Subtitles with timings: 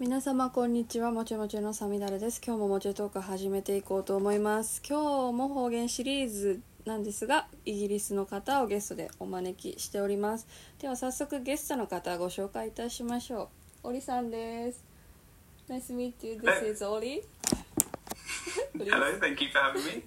[0.00, 10.48] 皆様こんにちはもちもちのサミダレです今日ももちトーク始めていこうと思います今日も方言シリーズなんですがイギリスの方をゲストでお招きしております
[10.80, 13.50] では早速ゲストの方ご紹介いたしましょ
[13.84, 14.82] うオリさんです
[15.68, 17.22] Nice to meet you this is Oli
[18.76, 20.02] Hello, thank you for having me.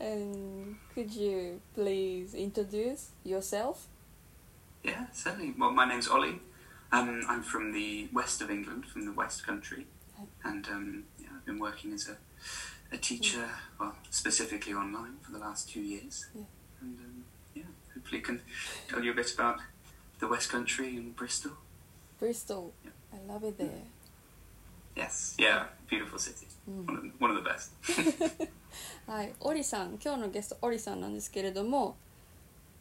[0.00, 3.88] and could you please introduce yourself
[4.82, 5.54] Yeah, certainly.
[5.58, 6.40] Well, my name's Ollie.
[6.91, 9.87] Um, I'm from the west of England, from the West Country,
[10.43, 12.17] and um, yeah, I've been working as a,
[12.93, 13.49] a teacher,
[13.79, 16.27] well, specifically online for the last two years.
[16.35, 16.43] Yeah.
[16.81, 17.23] And um,
[17.55, 17.63] yeah,
[17.95, 18.41] hopefully can
[18.87, 19.59] tell you a bit about
[20.19, 21.53] the West Country and Bristol.
[22.19, 22.91] Bristol Yeah.
[23.11, 23.69] I love it there
[24.95, 26.47] Yes, yeah, beautiful city.
[26.65, 27.71] One, of, one of the best.
[29.07, 31.95] はい、オリさん今日のゲストオリさんなんですけれども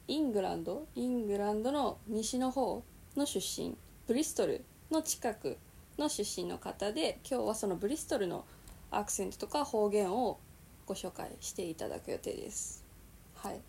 [0.08, 2.82] イングランドイングランドの西の方
[3.16, 3.76] の出身
[4.07, 5.57] ブリストルの近く
[5.97, 8.45] の出身の方で今日はそのブリストルの
[8.89, 10.39] アクセントとか方言を
[10.85, 12.83] ご紹介していただく予定です
[13.35, 13.59] はい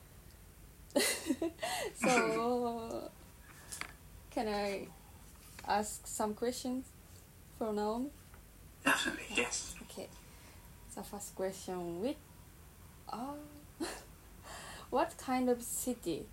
[2.01, 3.11] so
[4.31, 4.89] can I
[5.67, 6.85] ask some questions
[7.59, 8.03] for now
[8.85, 9.75] Definitely, yes.
[9.83, 10.09] Okay.
[10.95, 12.17] So first question with
[13.09, 13.35] uh,
[14.91, 16.27] what kind of city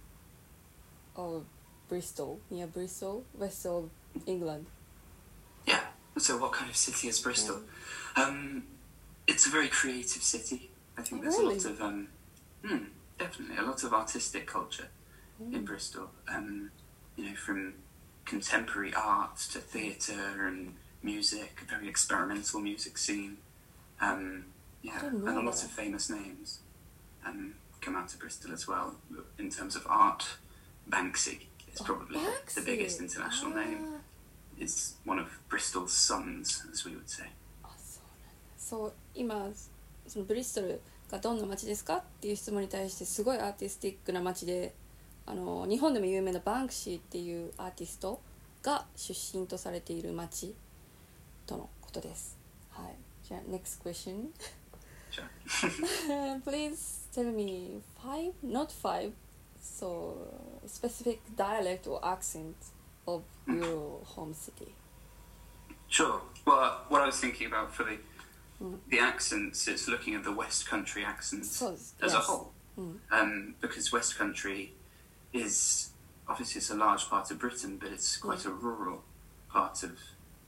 [1.15, 1.43] of
[1.87, 3.89] Bristol near Bristol, west of
[4.25, 4.65] England?
[5.65, 5.81] Yeah.
[6.17, 7.61] So, what kind of city is Bristol?
[8.15, 8.63] Um,
[9.27, 10.69] it's a very creative city.
[10.97, 11.55] I think there's Really?
[11.55, 12.07] a lot of um,
[12.65, 12.77] hmm,
[13.17, 14.87] definitely a lot of artistic culture
[15.51, 16.09] in Bristol.
[16.27, 16.71] Um,
[17.17, 17.73] you know, from
[18.25, 23.37] contemporary art to theatre and music, a very experimental music scene.
[24.01, 24.45] Um,
[24.81, 26.59] yeah, and a lot of famous names
[27.25, 28.95] um, come out of Bristol as well.
[29.37, 30.37] In terms of art,
[30.89, 32.19] Banksy is probably
[32.53, 33.99] the biggest international name
[34.57, 37.29] is one of Bristol's sons, as we would say.
[37.63, 37.69] あ
[38.57, 39.49] そう今
[40.07, 44.73] そのブリストルがどんな街ですかっていう質問に対してすごいアーティスティックな街で
[45.25, 48.21] あの日本でも有名なバンクシーっていうアーティスト
[48.63, 50.55] が出身とされている街
[51.45, 52.37] とのことです。
[52.69, 54.29] はい、じゃあ next question
[56.43, 59.11] please tell me five not five
[59.65, 60.15] so
[60.65, 62.55] specific dialect or accent
[63.07, 64.73] of your home city
[65.87, 66.19] Sure.
[66.45, 67.97] Well, what I was thinking about for the
[68.61, 68.79] Mm.
[68.87, 72.99] the accents is looking at the West Country accents So it's- as a whole, Mm.
[73.11, 74.73] um, because West Country
[75.33, 75.91] is
[76.27, 79.03] obviously it's a large part of Britain, but it's quite a rural
[79.49, 79.99] part of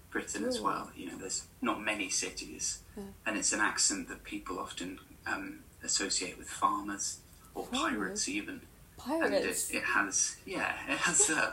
[0.10, 0.90] Britain as well.
[0.96, 3.04] You know, there's not many cities, Yeah.
[3.26, 7.20] and it's an accent that people often um, associate with farmers
[7.54, 8.66] or pirates even.
[9.06, 11.52] And it, it has yeah it has uh,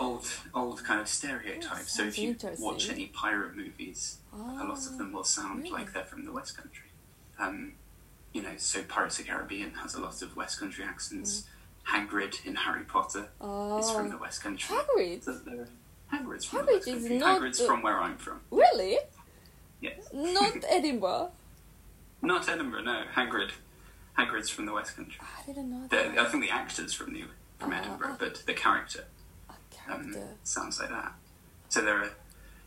[0.00, 4.98] old old kind of stereotypes so if you watch any pirate movies a lot of
[4.98, 5.70] them will sound really?
[5.70, 6.86] like they're from the west country.
[7.38, 7.72] Um,
[8.32, 11.44] you know so pirates of the caribbean has a lot of west country accents.
[11.88, 14.08] Hagrid in harry potter is from Oh.
[14.10, 14.76] the west country.
[14.76, 15.24] Hagrid?
[15.24, 15.40] So
[16.12, 17.18] hagrid's from Hagrid the west country.
[17.18, 18.40] not hagrid's from where i'm from.
[18.50, 18.98] Really?
[19.80, 20.08] Yes.
[20.12, 21.30] Not Edinburgh?
[22.22, 23.04] Not edinburgh no.
[23.14, 23.50] Hagrid
[24.18, 27.12] hagrid's from the west country I didn't know the, that i think the actor's from
[27.14, 27.24] the
[27.58, 27.78] from Ah.
[27.78, 29.04] edinburgh but the character
[29.50, 29.56] um,
[30.12, 31.12] character sounds like that.
[31.70, 32.10] So there are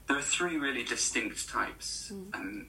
[0.08, 2.12] there are three really distinct types.
[2.34, 2.68] Um,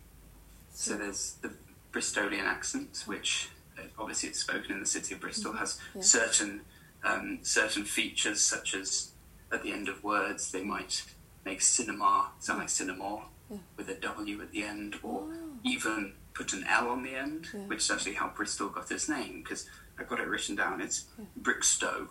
[0.72, 1.50] so there's the
[1.90, 3.48] Bristolian accent, which
[3.78, 6.02] uh, obviously it's spoken in the city of Bristol, has Yeah.
[6.02, 6.60] certain
[7.02, 9.12] um, certain features such as
[9.50, 11.02] at the end of words they might
[11.46, 13.56] make cinema sound like cinema Yeah.
[13.78, 15.58] with a W at the end, or Oh.
[15.64, 17.67] even put an L on the end, Yeah.
[17.67, 19.67] which is actually how Bristol got its name because
[19.99, 20.81] I got it written down.
[20.81, 21.05] It's
[21.41, 22.07] Brickstow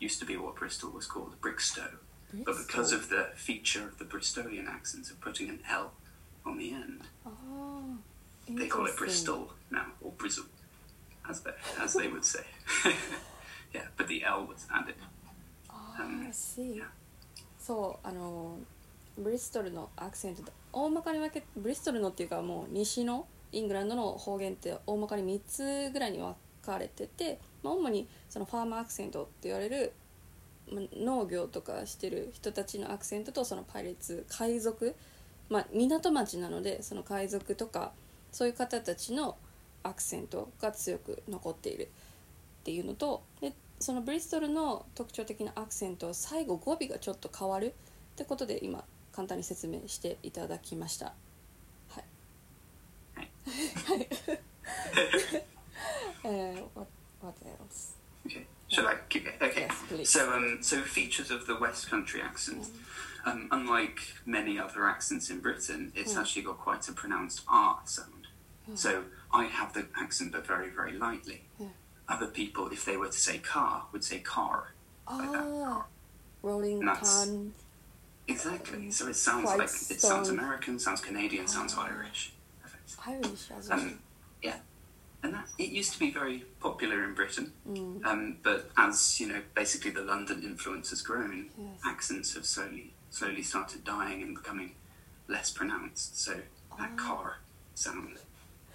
[0.00, 1.90] used to be what Bristol was called, Brickstow.
[2.44, 5.92] But because of the feature of the Bristolian accents of putting an L
[6.44, 7.98] on the end, oh,
[8.48, 9.34] they call it interesting.
[9.34, 10.46] Bristol now, or Brizzle,
[11.30, 12.44] as they, as they would say.
[13.74, 14.96] yeah, but the L was added.
[15.68, 16.86] ああ、うん I see いや
[17.58, 18.58] そうあの
[19.18, 29.93] ブリストルのアクセントで大まかに分けブリストルのっていうかもう西の イングランドの方言って大まかに3つぐらいに分かれてて、まあ、主にそのファーマーアクセントって言われる
[30.71, 34.95] まあ農業とかしてる人たちのアクセントとそのパイレーツ海賊、
[35.49, 37.91] まあ、港町なのでその海賊とか
[38.31, 39.35] そういう方たちの
[39.83, 41.89] アクセントが強く残っている
[42.61, 47.73] っていうのとでそのブリストルの特徴的なアクセントは最後語尾がちょっと変わる
[48.13, 51.13] ってことで今簡単に説明していただきました。
[56.23, 56.63] Uh, はい。
[56.75, 56.87] what
[57.19, 57.93] what else?
[58.25, 58.45] Okay.
[58.67, 59.35] Should I keep it?
[59.41, 59.61] Okay.
[59.61, 60.09] Yes, please.
[60.09, 62.63] So um, so features of the West Country accent.
[62.63, 63.29] Mm-hmm.
[63.29, 66.21] Um, unlike many other accents in Britain, it's mm.
[66.21, 68.27] actually got quite a pronounced R sound.
[68.69, 68.77] Mm.
[68.77, 71.43] So I have the accent, but very, very lightly.
[71.59, 71.67] Yeah.
[72.09, 74.73] Other people, if they were to say car, would say car.
[75.07, 75.83] Ah, like
[76.41, 76.81] rolling.
[78.27, 78.85] Exactly.
[78.85, 82.33] Um, so it sounds like it sounds American, sounds Canadian, sounds Irish.
[82.90, 83.08] Perfect.
[83.08, 83.78] Irish as well.
[83.80, 83.98] Um,
[84.42, 84.56] yeah,
[85.22, 88.04] and that it used to be very popular in Britain, Mm.
[88.04, 91.80] um, but as you know, basically the London influence has grown, Yes.
[91.84, 94.74] accents have slowly slowly started dying and becoming
[95.28, 96.18] less pronounced.
[96.18, 96.32] So
[96.78, 96.96] that Ah.
[96.96, 97.38] car
[97.74, 98.18] sound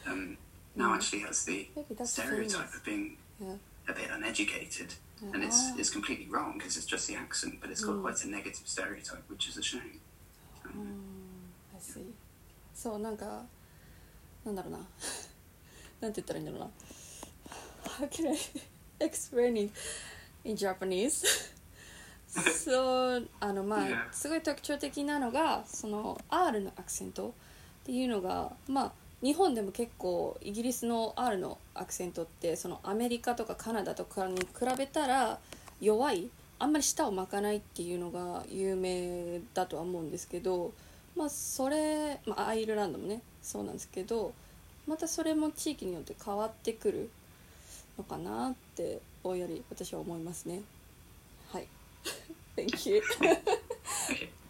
[0.08, 0.38] um,
[0.76, 0.96] now Mm.
[0.96, 2.76] actually has the Maybe that's stereotype famous.
[2.76, 3.58] of being Yeah.
[3.88, 4.96] a bit uneducated.
[5.22, 5.30] Yeah.
[5.34, 5.76] And it's, Ah.
[5.78, 8.02] it's completely wrong because it's just the accent, but it's got Mm.
[8.02, 10.00] quite a negative stereotype, which is a shame.
[10.66, 12.14] うん I see
[12.74, 13.46] そうなんか
[14.47, 14.79] なんだろうな
[16.01, 16.71] なんて言ったらいいんだろうな
[17.85, 18.37] How can I
[19.09, 19.73] explain it
[20.45, 21.25] in Japanese?
[22.65, 27.33] そうあのまあ.すごい特徴的なのがその R のアクセントっ
[27.85, 34.47] ていうのがまあ日本でも結構イギリスの R のアクセントってそのアメリカとかカナダとかに比
[34.77, 35.39] べたら
[35.81, 36.29] 弱い
[36.59, 40.73] あんまり舌を巻かないっていうのが有名だとは思うんですけど
[41.17, 44.35] まあそれ、まあ、アイルランドもねそうなんですけど
[44.87, 47.09] またそれも地域によって変わってくる
[47.97, 50.63] のかなってぼんやり私は思いますね
[51.53, 51.69] はい
[52.57, 53.03] Thank you.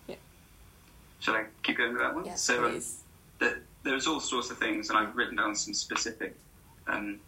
[0.09, 0.17] Yeah.
[1.21, 2.25] Shall I keep going with that one?
[2.25, 2.81] yes so um,
[3.41, 6.37] there, there's all sorts of things, and I've written down some specific
[6.87, 7.19] um,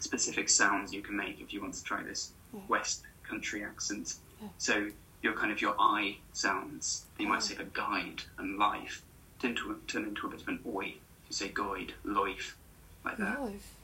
[0.00, 2.60] specific sounds you can make if you want to try this Yeah.
[2.68, 4.14] West Country accent.
[4.40, 4.48] Yeah.
[4.58, 4.88] So
[5.22, 7.30] your kind of your I sounds, you Oh.
[7.30, 9.02] might say a guide and life,
[9.40, 10.94] turn into a, turn into a bit of an oi.
[11.28, 12.56] You say guide, life,
[13.04, 13.40] like that.
[13.42, 13.74] Life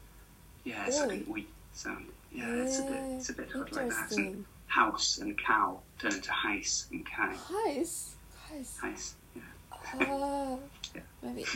[0.64, 1.14] Yeah, it's like Oi.
[1.14, 2.06] an oi sound.
[2.32, 4.12] Yeah, it's a bit, it's a bit hard like that.
[4.12, 7.30] And house and cow turn into house and cow.
[7.32, 8.10] Heis
[8.50, 9.14] Heis House.
[9.36, 9.42] Yeah.
[9.82, 10.56] ah
[10.94, 11.00] Yeah.
[11.22, 11.44] maybe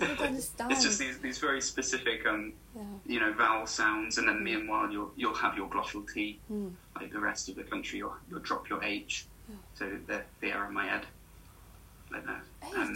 [0.00, 4.18] I don't understand It's just these, these very specific um, yeah you know, vowel sounds,
[4.18, 6.70] and then meanwhile you'll you'll have your glottal T, mm.
[6.96, 7.98] like the rest of the country.
[7.98, 9.56] You'll you'll drop your H, Yeah.
[9.74, 11.04] so the the air on my head,
[12.12, 12.42] like that.
[12.76, 12.94] Um,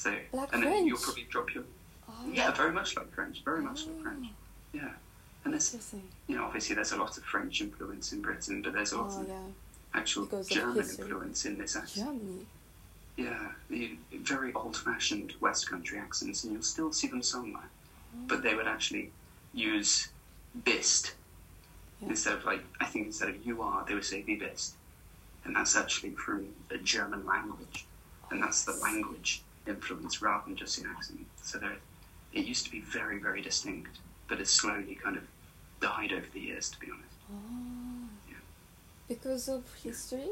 [0.00, 1.64] So Like and then you'll probably drop your
[2.08, 4.26] Ah, yeah, very much like French, very much like oh, French.
[4.72, 4.92] Yeah,
[5.44, 5.94] and there's
[6.26, 9.12] you know obviously there's a lot of French influence in Britain, but there's a lot
[9.14, 9.40] oh of yeah.
[9.92, 12.06] actual Because German influence in this accent.
[12.06, 12.46] Germany.
[13.16, 17.68] Yeah, the very old-fashioned West Country accents, and you'll still see them somewhere.
[18.26, 19.10] But they would actually
[19.52, 20.08] use
[20.64, 21.12] bist
[22.00, 22.08] Yeah.
[22.08, 24.76] instead of like I think instead of you are, they would say wie bist,
[25.44, 27.84] and that's actually from the German language,
[28.30, 31.26] and that's the language influence rather than just the accent.
[31.42, 31.76] So there,
[32.32, 33.98] it used to be very very distinct,
[34.28, 35.22] but it's slowly kind of
[35.80, 38.36] died over the years, to be honest, oh Yeah.
[39.08, 40.28] because of history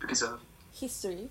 [0.00, 0.40] because of
[0.72, 1.28] history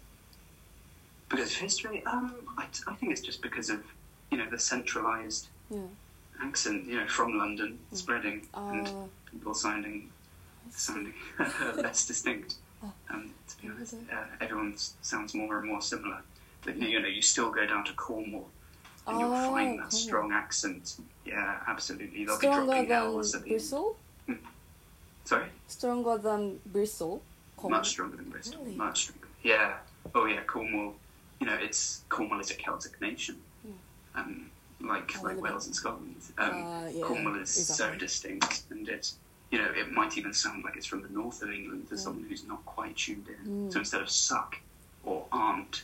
[1.29, 2.03] because of history.
[2.05, 3.83] Um, I, I think it's just because of
[4.31, 5.79] you know the centralized yeah
[6.43, 10.09] accent, you know, from London spreading and ah people sounding
[10.71, 11.13] sounding
[11.75, 12.55] less distinct.
[12.83, 12.91] Ah.
[13.09, 16.21] Um, to be honest, uh, everyone sounds more and more similar.
[16.67, 18.49] But you know, you still go down to Cornwall
[19.07, 19.89] and you'll Ah, find that Cornwall.
[19.91, 20.97] strong accent.
[21.25, 22.25] Yeah, absolutely.
[22.25, 23.41] They'll be stronger dropping than.
[23.47, 23.97] Bristol
[25.23, 27.21] Sorry, stronger than Bristol
[27.55, 27.79] Cornwall.
[27.79, 28.61] much stronger than Bristol.
[28.65, 28.75] Really?
[28.75, 29.27] Much stronger.
[29.43, 29.77] Yeah.
[30.13, 30.95] Oh yeah, Cornwall.
[31.39, 33.37] You know, it's Cornwall is a Celtic nation.
[34.15, 34.49] Um,
[34.81, 35.39] like Oh, like?
[35.41, 36.15] Wales and Scotland.
[36.37, 39.15] Um, Ah, yeah, Cornwall is so distinct, and it's
[39.51, 42.01] you know it might even sound like it's from the north of England to Yeah.
[42.01, 43.67] someone who's not quite tuned in.
[43.69, 43.71] Mm.
[43.73, 44.57] So instead of suck
[45.05, 45.83] or Yeah.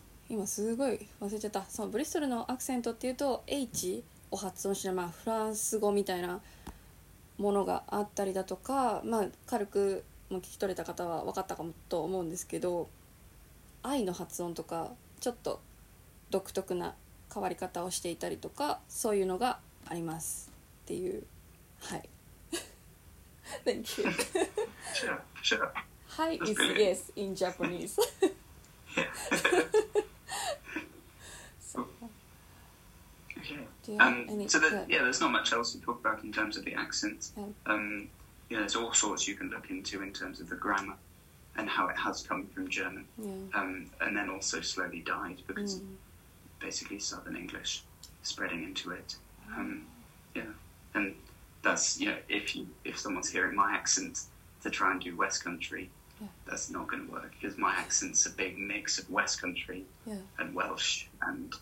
[0.31, 1.65] 今すごい忘れちゃった。
[1.67, 6.39] そのブリストルのアクセントっていうと H を発音しない、まあ、フランス語みたいな
[7.37, 12.87] ものがあったりだとか、まあ、軽くも聞き取れた方は分かったかもと思うんですけど
[13.83, 15.59] 「愛」の発音とかちょっと
[16.29, 16.95] 独特な
[17.33, 20.49] 変わり方をしていたりとかそういうのがあります
[20.85, 21.25] っていう。
[21.81, 22.07] はい。
[23.65, 24.09] Thank you.
[24.93, 25.69] Sure, sure.
[26.07, 27.97] Hi is yes in Japanese
[33.83, 33.85] okay.
[33.85, 34.97] do you have Um, so that, yeah.
[34.97, 37.31] yeah, there's not much else to talk about in terms of the accent.
[37.37, 37.45] Yeah.
[37.65, 38.09] Um,
[38.49, 40.95] you know, there's all sorts you can look into in terms of the grammar.
[41.57, 43.33] and how it has come from German, Yeah.
[43.59, 45.95] um, and then also slowly died because Mm.
[46.61, 47.83] basically Southern English
[48.23, 49.17] spreading into it.
[49.57, 49.85] Um,
[50.33, 50.45] yeah,
[50.93, 51.13] and
[51.61, 54.21] that's you know if you if someone's hearing my accent
[54.63, 55.89] to try and do West Country,
[56.21, 56.27] Yeah.
[56.45, 60.21] that's not going to work because my accent's a big mix of West Country Yeah.
[60.39, 61.53] and Welsh and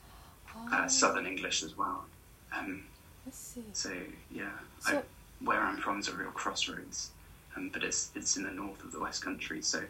[0.58, 2.04] Ah, uh, Southern English as well.
[2.52, 2.84] Um,
[3.26, 3.64] I see.
[3.72, 3.90] so
[4.30, 5.02] yeah, So- I,
[5.44, 7.10] where I'm from is a real crossroads,
[7.56, 9.82] um, but it's it's in the north of the West Country, so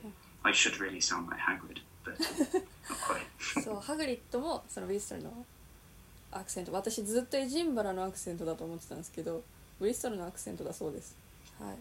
[0.45, 3.27] I should really sound like Hagrid, but not quite.
[3.63, 5.47] そうハグリッドもそのブリストルの
[6.33, 9.43] アクセント私ずっとエジンバラのアクセントだと思ってたんですけど
[9.79, 11.17] ブリストルのアクセントだそうです
[11.61, 11.77] はい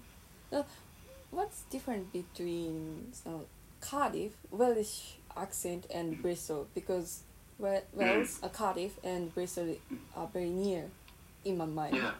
[0.51, 0.65] だ
[1.33, 3.45] What's different between その
[3.81, 7.23] Cardiff Welsh accent and Bristol because
[7.58, 9.76] Wel- Wales uh, Cardiff and Bristol
[10.16, 10.84] are very near
[11.44, 12.12] in my mind Yeah,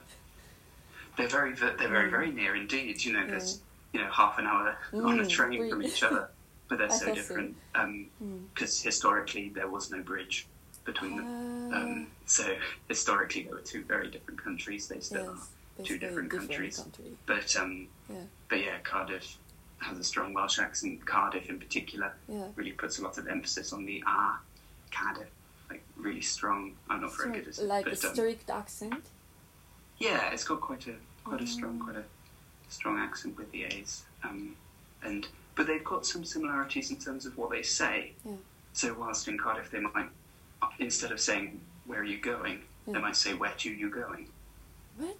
[1.17, 2.11] they're very they're very Mm.
[2.11, 3.05] very near indeed.
[3.05, 3.61] You know, there's
[3.93, 6.29] you know half an hour on a Mm, train we- from each other,
[6.69, 8.09] but they're so different Mm.
[8.55, 10.47] because historically there was no bridge
[10.85, 11.27] between them.
[11.73, 12.57] Ah, Um, so
[12.89, 14.89] historically they were two very different countries.
[14.89, 15.37] They still are.
[15.37, 16.79] two basically different countries.
[16.79, 17.17] country.
[17.27, 18.25] But um, Yeah.
[18.49, 19.39] but yeah, Cardiff
[19.79, 21.05] has a strong Welsh accent.
[21.07, 22.49] Cardiff in particular Yeah.
[22.57, 24.41] really puts a lot of emphasis on the R.
[24.91, 25.29] Cardiff,
[25.71, 26.75] like really strong.
[26.89, 29.05] I'm not very So, good at it, like a but um, strict accent
[29.99, 32.05] yeah, it's got quite a quite a strong quite a
[32.69, 34.05] strong accent with the A's.
[34.23, 34.55] Um,
[35.03, 35.27] and
[35.57, 38.13] but they've got some similarities in terms of what they say.
[38.25, 38.33] Yeah.
[38.75, 40.09] So whilst in Cardiff they might
[40.79, 42.95] instead of saying where are you going, Yeah.
[42.95, 44.29] they might say where to you going.
[44.99, 45.15] Where-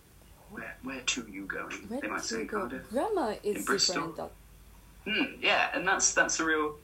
[0.51, 1.77] Where where to you going?
[1.89, 2.61] Where they might say go?
[2.61, 2.89] Cardiff.
[2.91, 4.09] Grammar is In Bristol.
[4.09, 4.33] different.
[5.07, 6.77] Hmm, yeah, and that's that's a real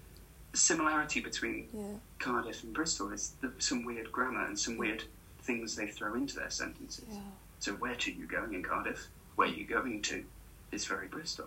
[0.55, 1.83] similarity between yeah.
[2.19, 3.13] Cardiff and Bristol.
[3.13, 5.05] Is the, some weird grammar and some weird
[5.43, 7.05] things they throw into their sentences.
[7.11, 7.19] Yeah.
[7.61, 9.07] So where to you going in Cardiff?
[9.37, 10.25] Where you going to?
[10.73, 11.47] Is very Bristol.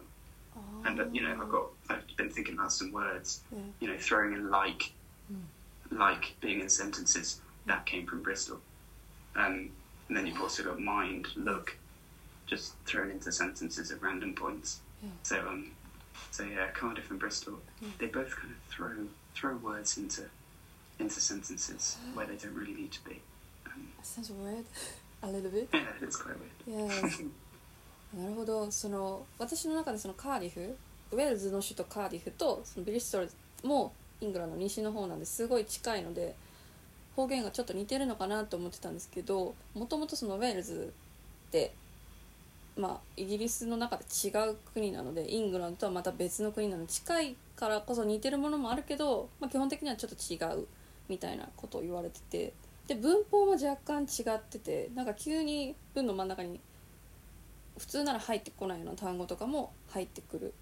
[0.86, 3.42] And uh, you know, I've got I've been thinking about some words.
[3.52, 3.60] Yeah.
[3.80, 4.92] You know, throwing in like,
[5.32, 5.42] Mm.
[6.00, 7.42] like being in sentences.
[7.66, 8.62] That came from Bristol.
[9.36, 9.72] Um,
[10.08, 11.76] and then you've also got mind, look,
[12.46, 14.80] just thrown into sentences at random points.
[15.24, 15.72] So um,
[16.32, 17.56] so yeah, Cardiff and Bristol,
[18.00, 18.92] they both kind of throw
[19.36, 20.24] throw words into
[21.00, 23.22] into sentences where they don't really need to be.
[23.66, 24.66] Um, Sounds weird.
[25.24, 25.70] A little bit.
[25.74, 26.92] yeah, it's quite weird.
[26.92, 27.22] Yes.
[28.18, 30.76] なるほどその私の中でそのカーディフ
[31.12, 33.30] ウェールズの首都カーディフとそのブリストル
[33.64, 36.34] もイングランドの西の方なんですごい近いので
[37.16, 40.94] 方言がちょっと似てるのかなと思ってたんですけどもともとそのウェールズ
[41.50, 41.74] って
[42.77, 50.67] まあイギリスの中で違う国なのでイングランドとはまた別の国なので近いからこそ似てるものもあるけど、まあ、基本的にはちょっと違う
[51.10, 52.53] みたいなことを言われてて
[52.88, 56.60] で文法も若干違っててなんか急に文の真ん中に
[57.77, 60.53] 普通なら入ってこないような単語とかも入ってくる。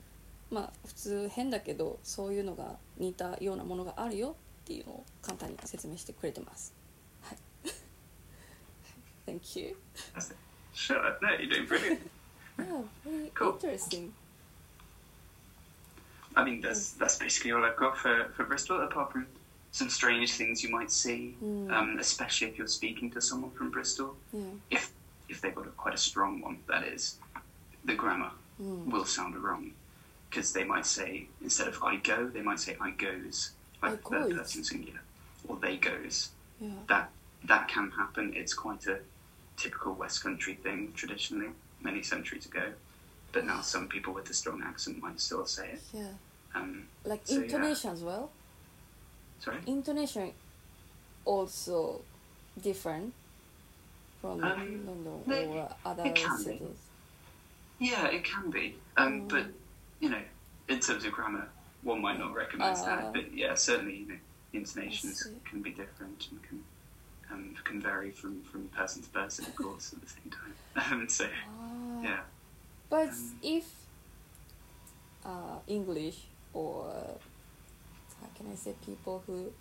[0.52, 6.74] まあ普通変だけどそういうのが似たようなものがあるよっていうのを簡単に説明してくれてます。
[7.22, 7.38] はい。
[9.32, 9.76] Thank you
[10.76, 12.12] Sure, no, you're doing brilliant.
[12.60, 13.54] yeah very Cool.
[13.54, 14.14] interesting
[16.36, 19.26] I mean, that's that's basically all I've got for, for Bristol, apart from
[19.72, 21.72] some strange things you might see, Mm.
[21.72, 24.16] um, especially if you're speaking to someone from Bristol.
[24.34, 24.92] yeah If
[25.30, 27.18] if they've got a, quite a strong one, that is,
[27.86, 28.86] the grammar mm.
[28.92, 29.72] will sound wrong
[30.30, 33.52] because they might say instead of I go, they might say I goes,
[33.82, 35.00] like I third person singular,
[35.48, 36.30] or they goes.
[36.60, 37.12] yeah That
[37.46, 38.34] that can happen.
[38.36, 39.00] It's quite a
[39.58, 41.50] typical West Country thing traditionally,
[41.82, 42.72] many centuries ago.
[43.32, 45.82] But now some people with a strong accent might still say it.
[45.94, 46.08] yeah
[46.54, 47.42] Um, like So, yeah.
[47.44, 48.32] intonation as well
[49.40, 49.60] sorry.
[49.68, 50.32] intonation
[51.26, 52.02] also
[52.62, 53.14] different
[54.22, 56.44] from Um, London they- or other it can be.
[56.44, 56.78] cities
[57.80, 58.80] Yeah, it can be.
[58.96, 59.30] Um, Mm.
[59.30, 59.48] But,
[60.00, 60.24] you know,
[60.70, 61.50] in terms of grammar,
[61.82, 63.14] one might not recognise Uh, that.
[63.14, 64.20] But yeah, certainly, you know,
[64.54, 66.64] intonations can be different and can
[67.32, 70.54] um, can vary from, from person to person, of course, at the same time.
[71.02, 72.02] Um, so, Ah.
[72.04, 72.20] yeah.
[72.90, 73.66] But Um, if
[75.26, 76.18] uh, English
[76.54, 76.92] or
[78.22, 79.52] how can I say people who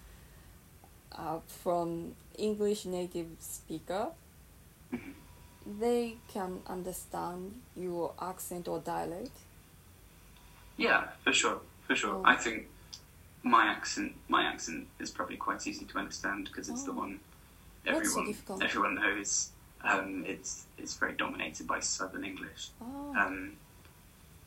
[1.12, 4.10] are from English native speaker,
[4.92, 5.14] Mhm.
[5.80, 9.36] they can understand your accent or dialect.
[10.76, 12.16] Yeah, for sure, for sure.
[12.16, 12.22] Oh.
[12.24, 12.66] I think
[13.42, 16.94] my accent, my accent is probably quite easy to understand because it's the Oh.
[17.04, 17.33] one What's so
[17.86, 19.50] everyone everyone knows.
[19.82, 22.70] Um, it's it's very dominated by Southern English.
[22.80, 23.56] Oh, Um,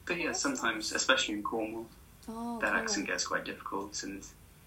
[0.05, 1.85] but yeah, sometimes, especially in Cornwall,
[2.29, 2.81] oh, that okay.
[2.81, 4.25] accent gets quite difficult and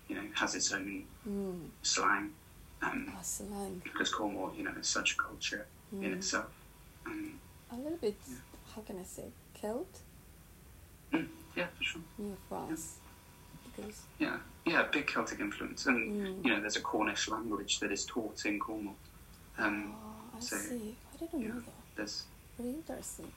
[0.08, 1.68] you know has its own Mm.
[1.82, 2.32] slang.
[2.82, 3.80] Um, Ah, slang.
[3.84, 6.16] because Cornwall, you know, is such a culture in Mm.
[6.16, 6.50] itself.
[7.06, 7.38] Um,
[7.72, 8.16] A little bit.
[8.28, 8.36] Yeah.
[8.74, 9.26] How can I say
[9.60, 10.00] Celt?
[11.12, 12.02] Mm, yeah, for sure.
[12.18, 12.98] near France.
[13.80, 16.44] Because Yeah, yeah, big Celtic influence, and Mm.
[16.44, 18.94] you know, there's a Cornish language that is taught in Cornwall.
[19.58, 20.96] Um, oh, I so, see.
[21.14, 21.48] I didn't yeah.
[21.48, 21.80] know that.
[21.96, 23.28] there's これ interesting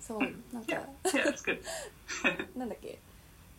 [0.00, 0.20] そう
[0.52, 1.60] なんか yeah, yeah, it's good.
[2.58, 2.98] なんだっけ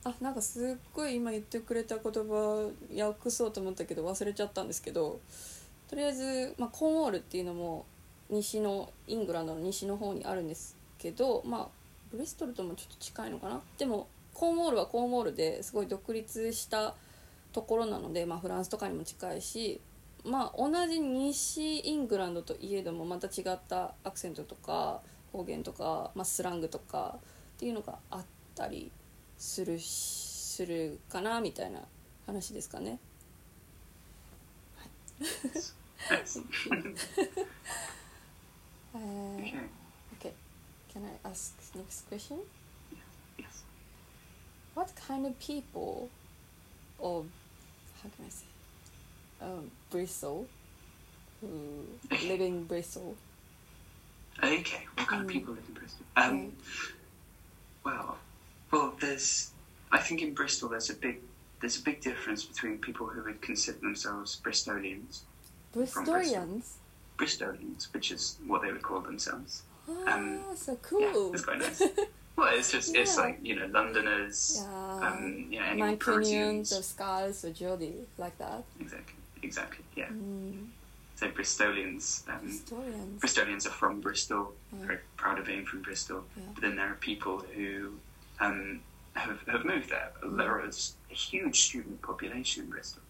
[0.03, 5.19] あなんかすっごい今言ってくれた言葉訳そうと思ったけど忘れちゃったんですけど
[5.89, 7.85] とりあえず、まあ、コーンウォールっていうのも
[8.29, 11.67] 西のイングランドの西の方にあるんですけどまあ
[12.11, 14.07] ブリストルともちょっと近いのかなでも
[14.39, 16.95] コーンウォールはコーンウォールですごい独立した
[17.51, 19.81] ところなので、まあ、フランスとかにも近いし
[20.23, 25.01] まあ同じ西イングランドといえどもまた違ったアクセントとか
[25.33, 28.93] 方言とか、まあ、スラングとかっていうのがあったり
[29.37, 31.81] するしするかなみたいな
[32.25, 32.97] 話ですかね。
[38.95, 38.99] えー
[40.17, 40.31] okay.
[40.31, 40.33] okay.
[40.93, 42.39] Can I ask next question?
[44.79, 46.09] What kind of people
[46.99, 47.25] or
[48.01, 48.45] how can I say
[49.41, 50.47] um, Bristol
[51.41, 51.83] who
[52.25, 53.17] live in Bristol?
[54.41, 54.87] Okay.
[54.95, 55.25] What kind Mm.
[55.25, 56.05] of people live in Bristol?
[56.15, 56.53] Um,
[57.83, 58.15] well,
[58.71, 59.51] well, there's.
[59.91, 61.17] I think in Bristol there's a big
[61.59, 65.23] there's a big difference between people who would consider themselves Bristolians,
[65.75, 66.75] Bristolians?
[67.17, 69.63] Bristolians, which is what they would call themselves.
[69.89, 71.33] Ah, Um, so Yeah, cool.
[71.33, 71.81] it's quite nice.
[72.39, 75.07] well, it's just it's like you know Londoners, Yeah.
[75.07, 78.63] um, you know, anyone Mancunians or Scars or Geordie, like that.
[78.79, 79.83] Exactly, exactly.
[79.95, 80.07] Yeah.
[80.07, 80.67] Mm.
[81.15, 82.27] So Bristolians.
[82.29, 83.19] Um, Bristolians.
[83.19, 84.85] Bristolians are from Bristol, Yeah.
[84.85, 86.23] very proud of being from Bristol.
[86.37, 86.43] Yeah.
[86.53, 87.93] But then there are people who
[88.39, 88.79] um,
[89.15, 90.11] have, have moved there.
[90.23, 90.37] Mm.
[90.37, 93.01] There is a huge student population in Bristol,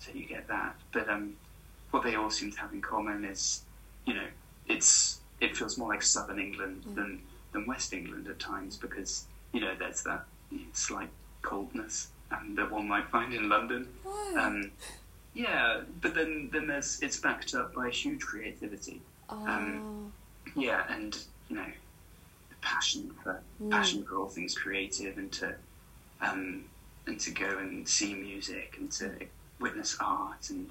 [0.00, 0.74] so you get that.
[0.92, 1.36] But um,
[1.92, 3.62] what they all seem to have in common is,
[4.06, 4.26] you know,
[4.66, 6.94] it's it feels more like southern England Mm.
[6.96, 7.22] than,
[7.52, 10.24] than West England at times because, you know, there's that
[10.72, 11.10] slight
[11.42, 13.88] coldness um, that one might find in London.
[14.36, 14.70] Um,
[15.34, 19.00] yeah, but then, then there's it's backed up by huge creativity.
[19.28, 19.60] Ah,
[20.56, 21.16] Yeah, and
[21.48, 21.66] you know,
[22.60, 23.70] passion for Mm.
[23.70, 25.54] passion for all things creative and to
[26.20, 26.64] um,
[27.06, 29.10] and to go and see music and to
[29.60, 30.70] witness art and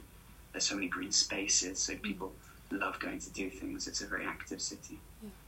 [0.51, 2.33] there's so many green spaces, so people
[2.71, 3.87] love going to do things.
[3.87, 4.99] It's a very active city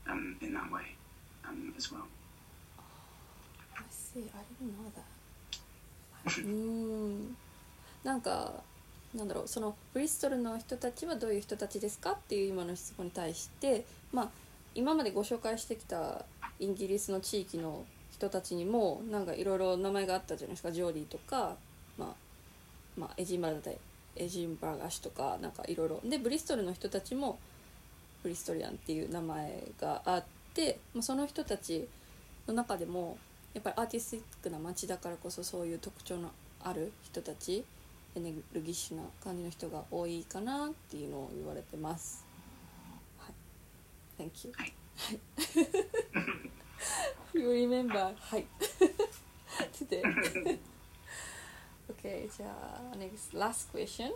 [0.08, 0.96] um, in that way
[1.54, 2.02] um, as well.
[3.76, 4.30] I see.
[4.34, 5.14] I didn't know that.
[6.26, 7.36] うーん
[8.04, 8.54] なんか
[9.14, 14.30] なんだろうそのブリストルの人たちはどういう人たちですかっていう今の質問に対してまあ
[14.74, 16.26] 今までご紹介してきた
[16.60, 21.56] イギリスの地域の人たちにもなんかいろいろ名前があったじゃないですかジョーディとか、
[21.98, 22.10] まあ、
[22.98, 23.78] まあエジンバラだったり
[24.16, 27.38] エジンバラガシとかなんかいろいろでブリストルの人たちも
[28.24, 30.43] ブリストリアンっていう名前があって、
[30.94, 31.88] まあ、その人たち
[32.48, 33.18] の中でも
[33.54, 36.32] やっぱりアーティスティックな街だからこそそういう特徴の
[36.64, 37.64] ある人たち
[38.16, 42.26] エネルギッシュな感じの人が多いかなっていうのを言われてます。
[43.18, 44.24] はい。
[44.24, 44.54] Thank you.
[44.56, 44.74] はい
[47.34, 48.14] you remember?
[48.16, 48.46] はい。
[49.74, 50.02] today.
[51.92, 52.48] okay, じゃ
[52.92, 54.12] あ next last question.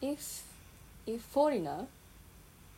[0.00, 0.44] If
[1.06, 1.86] if foreigner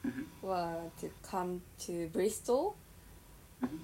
[0.04, 0.26] Mhm.
[0.42, 2.76] were to come to Bristol,
[3.62, 3.80] Mhm.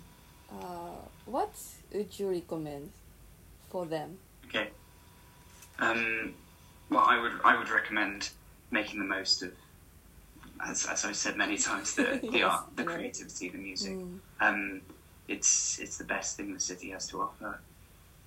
[0.52, 1.50] uh, what
[1.92, 2.92] would you recommend
[3.70, 4.18] for them?
[4.46, 4.70] Okay.
[5.78, 6.34] Um,
[6.90, 8.30] well, I would I would recommend
[8.70, 9.52] making the most of,
[10.60, 13.92] as, as I've said many times, the, the art, the creativity, the music.
[13.96, 14.20] Mm.
[14.40, 14.82] Um,
[15.28, 17.60] it's it's the best thing the city has to offer.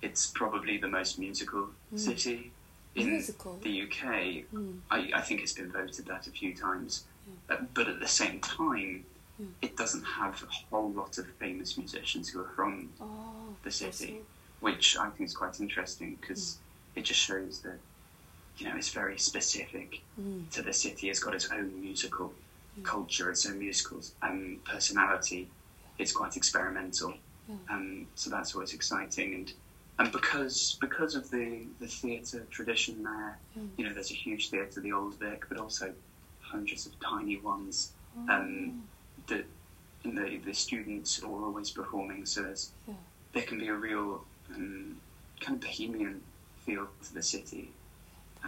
[0.02, 1.98] It's probably the most musical Mm.
[1.98, 2.52] city
[2.96, 3.58] in Musical.
[3.62, 4.44] the UK.
[4.52, 4.80] Mm.
[4.90, 7.04] I, I think it's been voted that a few times,
[7.48, 9.06] uh, but at the same time,
[9.40, 9.54] Mm.
[9.62, 14.22] it doesn't have a whole lot of famous musicians who are from Oh, the city,
[14.60, 16.60] which I think is quite interesting because
[16.94, 17.80] it just shows that
[18.58, 20.48] you know it's very specific Mm.
[20.52, 21.10] to the city.
[21.10, 22.28] It's got its own musical
[22.78, 22.84] Mm.
[22.84, 25.50] culture, its own musical um, personality.
[25.98, 27.56] It's quite experimental, Yeah.
[27.70, 29.34] um, so that's always exciting.
[29.34, 29.52] And
[29.98, 33.70] and because because of the the theatre tradition there, Mm.
[33.78, 35.94] you know, there's a huge theatre, the Old Vic, but also
[36.54, 38.84] hundreds of tiny ones Oh, um,
[39.26, 39.44] that
[40.04, 42.24] the the students are always performing.
[42.26, 42.94] So there's Yeah.
[43.32, 45.00] there can be a real um,
[45.40, 46.22] kind of bohemian
[46.64, 47.64] feel to the city.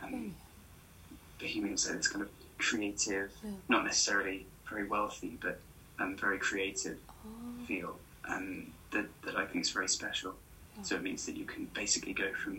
[0.01, 0.37] Um,
[1.41, 3.51] bohemian, so it's kind of creative, Yeah.
[3.69, 5.57] not necessarily very wealthy, but
[5.99, 7.99] um, very creative Oh, feel
[8.33, 10.33] um, that that I think is very special.
[10.83, 12.55] So it means that you can basically go from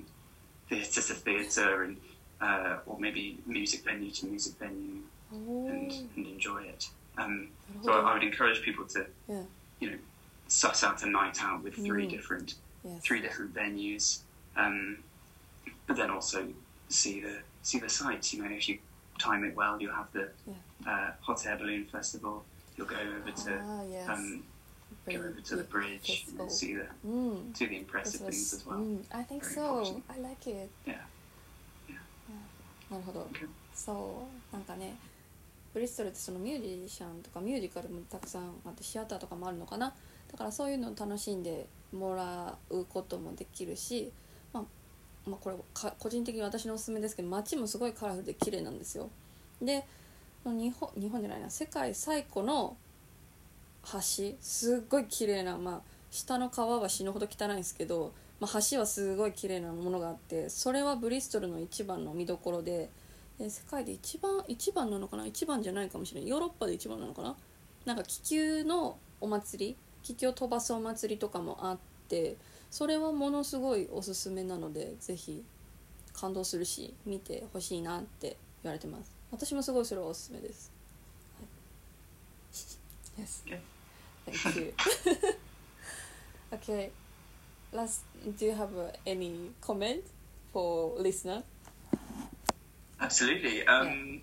[0.67, 1.95] theatre to theatre and
[2.41, 6.88] uh, or maybe music venue to music venue oh, and enjoy it.
[7.16, 9.44] Um, なるほ so I, I ど would encourage people to, Yeah.
[9.80, 9.98] you know,
[10.48, 12.10] suss out a night out with three Mm.
[12.10, 13.00] different Yes.
[13.02, 14.22] three different venues,
[14.56, 14.98] um,
[15.86, 16.46] but then also
[16.88, 18.32] see the see the sights.
[18.34, 18.78] You know, if you
[19.18, 20.30] time it well, you'll have the
[20.86, 22.44] uh, hot air balloon festival.
[22.76, 24.08] You'll go over to Ah, yes.
[24.08, 24.42] um,
[25.06, 26.42] go Very over to the big bridge festival.
[26.44, 27.56] and see the Mm.
[27.56, 28.78] see the impressive This things was- as well.
[28.80, 29.78] mm, I think Very so.
[29.78, 30.04] important.
[30.10, 30.70] I like it.
[30.86, 31.06] Yeah.
[32.90, 33.46] なるほど Okay.
[33.74, 34.96] そうなんかね
[35.77, 39.93] ブリストルってそのミュージシャンとかミュージカルもたくさんあってシアターとかもあるのかな。
[40.31, 44.11] だからそういうのを楽しんでもらうこともできるし、
[44.51, 44.63] まあ、
[45.29, 49.11] まあこれか個人的に私のおすすめですけど街もすごいカラフルで綺麗なんですよ。
[49.61, 49.85] で
[50.45, 52.75] 日本日本じゃないな世界最古の
[53.93, 53.99] 橋
[54.41, 62.89] すっごい綺麗なまあ下の川は死ぬほど汚いんですけど、まあ、橋はすごい綺麗なものがあってそれはブリストルの一番の見どころで
[63.39, 65.25] で世界で一番一番なのかな？
[65.25, 66.29] 一番じゃないかもしれない。
[66.29, 67.35] ヨーロッパで一番なのかな？
[67.85, 69.75] なんか気球のお祭り？
[70.03, 72.37] 気球を飛ばすお祭りとかもあって
[72.71, 75.43] それはものすごいおすすめなのでぜひ
[76.13, 79.11] 感動するし見てほしいなって言われてます。
[79.31, 80.71] 私もすごいそれはおすすめです、
[83.17, 83.43] はい、Yes.
[84.25, 84.73] Thank you.
[86.49, 86.91] Okay.
[87.73, 88.05] Last
[88.39, 90.01] do you have uh, any comment
[90.53, 91.43] for listener?
[93.07, 93.65] Absolutely.
[93.65, 94.21] Um,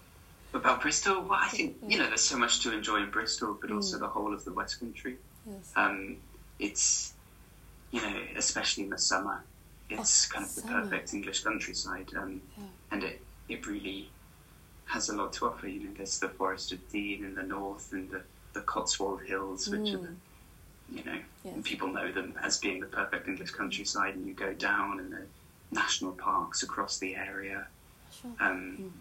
[0.52, 3.70] about Bristol, well, I think you know there's so much to enjoy in Bristol, but
[3.70, 4.00] also Mm.
[4.00, 5.16] the whole of the West Country.
[5.46, 6.18] Yes Um,
[6.58, 7.14] it's
[7.90, 9.44] you know, especially in the summer,
[9.88, 10.82] it's Oh, kind of the summer.
[10.82, 12.64] perfect English countryside, um, Yeah.
[12.90, 14.10] and it it really
[14.84, 15.66] has a lot to offer.
[15.66, 19.68] You know, there's the Forest of Dean in the north, and the the Cotswold Hills,
[19.70, 20.20] which are the Mm.
[20.96, 21.54] you know, Yes.
[21.54, 25.10] and people know them as being the perfect English countryside, and you go down and
[25.16, 25.24] the
[25.70, 27.68] national parks across the area.
[28.17, 28.31] Sure.
[28.39, 28.91] Um, Mm.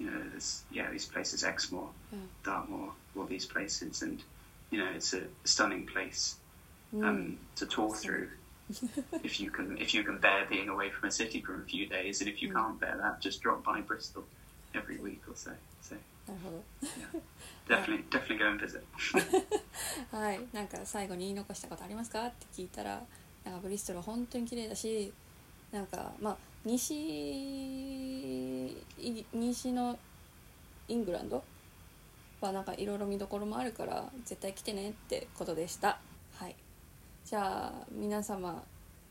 [0.00, 2.18] You know, there's yeah these places, Exmoor, Yeah.
[2.44, 4.22] Dartmoor, all these places, and
[4.70, 6.36] you know it's a stunning place
[6.94, 7.04] Mm.
[7.04, 8.00] um, to tour Awesome.
[8.02, 8.28] through.
[9.22, 11.86] if you can, if you can bear being away from a city for a few
[11.86, 12.54] days, and if you Mm.
[12.54, 14.24] can't bear that, just drop by Bristol
[14.74, 15.50] every week or so.
[15.82, 17.22] So なるほど
[17.68, 18.82] definitely, definitely go and visit.
[20.10, 23.02] は い、なんか最後に言い残したことありますかって聞いたら
[23.44, 25.12] なんかブリストルは本当に綺麗だし
[25.72, 26.36] なんかまあ
[26.67, 26.93] 西
[29.33, 29.97] 西の
[30.89, 31.43] イングランド
[32.41, 35.99] はなんかいろいろ見どころもあるから絶対来てねってことでした。
[36.35, 36.55] はい。
[37.25, 38.63] じゃあ皆様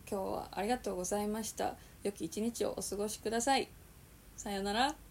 [0.08, 1.74] 今日はありがとうございました。
[2.02, 3.68] 良き一日をお過ごしください。
[4.36, 5.05] さようなら。